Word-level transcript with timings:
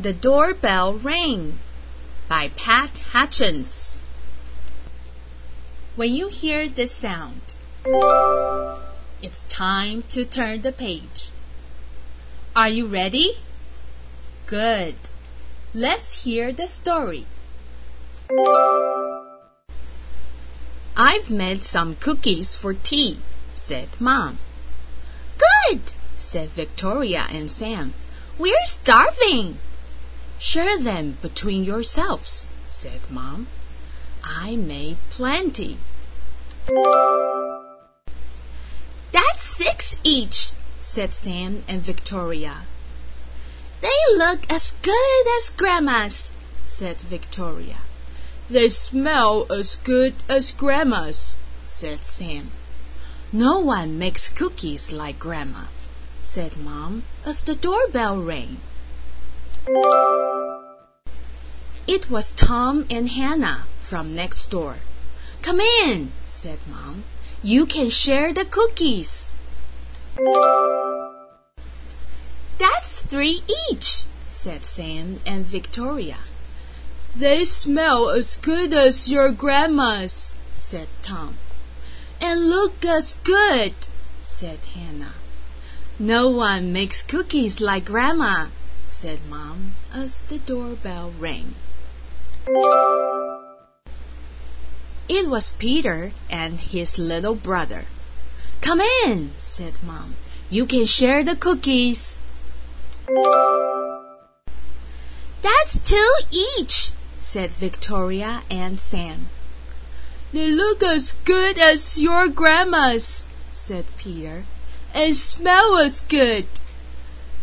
The 0.00 0.14
Doorbell 0.14 0.94
Rang 0.94 1.58
by 2.26 2.48
Pat 2.56 2.96
Hutchins. 3.12 4.00
When 5.94 6.14
you 6.14 6.28
hear 6.28 6.70
this 6.70 6.92
sound, 6.92 7.52
it's 9.20 9.42
time 9.42 10.04
to 10.08 10.24
turn 10.24 10.62
the 10.62 10.72
page. 10.72 11.28
Are 12.56 12.70
you 12.70 12.86
ready? 12.86 13.32
Good. 14.46 14.94
Let's 15.74 16.24
hear 16.24 16.50
the 16.50 16.66
story. 16.66 17.26
I've 20.96 21.28
made 21.28 21.62
some 21.62 21.96
cookies 21.96 22.54
for 22.54 22.72
tea, 22.72 23.18
said 23.52 23.88
Mom. 24.00 24.38
Good, 25.36 25.92
said 26.16 26.48
Victoria 26.48 27.26
and 27.30 27.50
Sam. 27.50 27.92
We're 28.38 28.64
starving. 28.64 29.58
Share 30.42 30.78
them 30.78 31.18
between 31.20 31.64
yourselves, 31.64 32.48
said 32.66 33.10
Mom. 33.10 33.46
I 34.24 34.56
made 34.56 34.96
plenty. 35.10 35.76
That's 39.12 39.42
six 39.42 39.98
each, 40.02 40.52
said 40.80 41.12
Sam 41.12 41.62
and 41.68 41.82
Victoria. 41.82 42.62
They 43.82 44.00
look 44.16 44.50
as 44.50 44.72
good 44.80 45.26
as 45.36 45.50
Grandma's, 45.50 46.32
said 46.64 46.96
Victoria. 46.96 47.80
They 48.48 48.70
smell 48.70 49.46
as 49.52 49.76
good 49.76 50.14
as 50.26 50.52
Grandma's, 50.52 51.36
said 51.66 52.06
Sam. 52.06 52.50
No 53.30 53.58
one 53.58 53.98
makes 53.98 54.30
cookies 54.30 54.90
like 54.90 55.18
Grandma, 55.18 55.64
said 56.22 56.56
Mom 56.56 57.02
as 57.26 57.42
the 57.42 57.54
doorbell 57.54 58.16
rang. 58.22 58.56
It 61.86 62.08
was 62.08 62.32
Tom 62.32 62.86
and 62.88 63.10
Hannah 63.10 63.64
from 63.80 64.14
next 64.14 64.50
door. 64.50 64.76
Come 65.42 65.60
in, 65.60 66.12
said 66.26 66.58
Mom. 66.66 67.04
You 67.42 67.66
can 67.66 67.90
share 67.90 68.32
the 68.32 68.46
cookies. 68.46 69.34
That's 72.58 73.02
three 73.02 73.42
each, 73.70 74.04
said 74.28 74.64
Sam 74.64 75.20
and 75.26 75.44
Victoria. 75.44 76.18
They 77.14 77.44
smell 77.44 78.08
as 78.08 78.36
good 78.36 78.72
as 78.72 79.10
your 79.10 79.30
grandma's, 79.30 80.34
said 80.54 80.88
Tom. 81.02 81.36
And 82.20 82.48
look 82.48 82.84
as 82.84 83.14
good, 83.24 83.74
said 84.22 84.60
Hannah. 84.74 85.14
No 85.98 86.28
one 86.28 86.72
makes 86.72 87.02
cookies 87.02 87.60
like 87.60 87.84
Grandma, 87.84 88.46
said 88.90 89.20
Mom 89.30 89.72
as 89.94 90.20
the 90.22 90.38
doorbell 90.38 91.12
rang. 91.18 91.54
It 95.08 95.28
was 95.28 95.52
Peter 95.58 96.12
and 96.28 96.60
his 96.60 96.98
little 96.98 97.34
brother. 97.36 97.84
Come 98.60 98.80
in, 99.04 99.30
said 99.38 99.74
Mom. 99.82 100.16
You 100.50 100.66
can 100.66 100.86
share 100.86 101.24
the 101.24 101.36
cookies. 101.36 102.18
That's 105.42 105.78
two 105.78 106.12
each, 106.30 106.90
said 107.18 107.50
Victoria 107.50 108.42
and 108.50 108.78
Sam. 108.78 109.28
They 110.32 110.50
look 110.50 110.82
as 110.82 111.12
good 111.24 111.58
as 111.58 112.00
your 112.00 112.28
grandma's, 112.28 113.24
said 113.52 113.86
Peter, 113.96 114.44
and 114.92 115.16
smell 115.16 115.76
as 115.76 116.00
good. 116.00 116.46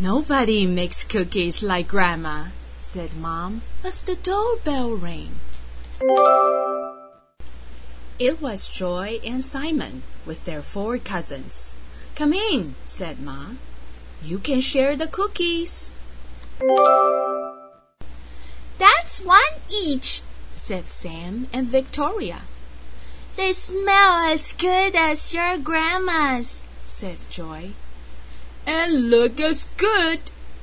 Nobody 0.00 0.66
makes 0.66 1.04
cookies 1.04 1.62
like 1.62 1.86
Grandma, 1.86 2.46
said 2.80 3.16
Mom 3.16 3.62
as 3.84 4.02
the 4.02 4.16
doorbell 4.16 4.96
rang. 4.96 5.36
It 8.18 8.42
was 8.42 8.68
Joy 8.68 9.20
and 9.24 9.44
Simon 9.44 10.02
with 10.26 10.46
their 10.46 10.62
four 10.62 10.98
cousins. 10.98 11.74
Come 12.16 12.32
in, 12.32 12.74
said 12.84 13.20
Ma. 13.20 13.50
You 14.20 14.38
can 14.38 14.60
share 14.60 14.96
the 14.96 15.06
cookies. 15.06 15.92
That's 18.78 19.20
one 19.20 19.54
each, 19.72 20.22
said 20.54 20.90
Sam 20.90 21.46
and 21.52 21.68
Victoria. 21.68 22.42
They 23.36 23.52
smell 23.52 24.32
as 24.32 24.54
good 24.54 24.96
as 24.96 25.32
your 25.32 25.56
grandma's, 25.56 26.62
said 26.88 27.18
Joy. 27.30 27.74
And 28.66 29.10
look 29.10 29.40
as 29.40 29.64
good, 29.76 30.20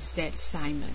said 0.00 0.38
Simon. 0.38 0.94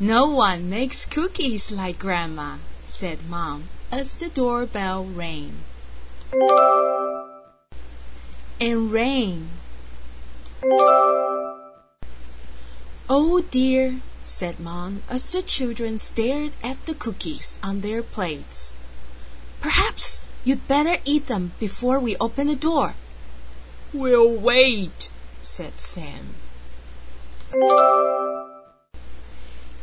No 0.00 0.26
one 0.26 0.68
makes 0.68 1.04
cookies 1.04 1.70
like 1.70 1.98
Grandma, 1.98 2.56
said 2.86 3.28
Mom 3.28 3.68
as 3.90 4.16
the 4.16 4.28
doorbell 4.28 5.04
rang. 5.04 5.58
And 8.60 8.92
rang. 8.92 9.48
Oh 13.08 13.42
dear, 13.50 14.00
said 14.24 14.58
Mom 14.58 15.02
as 15.08 15.30
the 15.30 15.42
children 15.42 15.98
stared 15.98 16.52
at 16.62 16.84
the 16.86 16.94
cookies 16.94 17.58
on 17.62 17.80
their 17.80 18.02
plates. 18.02 18.74
Perhaps 19.60 20.24
you'd 20.44 20.66
better 20.66 20.96
eat 21.04 21.26
them 21.26 21.52
before 21.58 22.00
we 22.00 22.16
open 22.16 22.48
the 22.48 22.56
door. 22.56 22.94
We'll 23.92 24.28
wait, 24.28 25.05
said 25.46 25.80
Sam. 25.80 26.34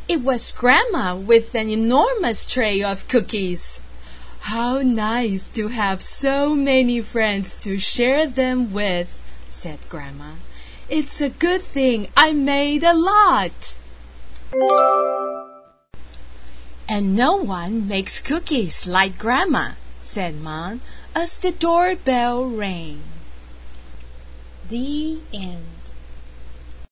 It 0.06 0.20
was 0.20 0.52
Grandma 0.52 1.16
with 1.16 1.54
an 1.54 1.70
enormous 1.70 2.44
tray 2.44 2.82
of 2.82 3.08
cookies. 3.08 3.80
How 4.40 4.82
nice 4.82 5.48
to 5.48 5.68
have 5.68 6.02
so 6.02 6.54
many 6.54 7.00
friends 7.00 7.58
to 7.60 7.78
share 7.78 8.26
them 8.26 8.74
with, 8.74 9.22
said 9.48 9.78
Grandma. 9.88 10.34
It's 10.90 11.22
a 11.22 11.30
good 11.30 11.62
thing 11.62 12.08
I 12.14 12.34
made 12.34 12.84
a 12.84 12.92
lot. 12.92 13.78
And 16.86 17.16
no 17.16 17.36
one 17.36 17.88
makes 17.88 18.20
cookies 18.20 18.86
like 18.86 19.18
Grandma, 19.18 19.72
said 20.04 20.38
Mom 20.38 20.82
as 21.14 21.38
the 21.38 21.52
doorbell 21.52 22.44
rang. 22.44 23.00
The 24.70 25.18
end. 25.34 25.83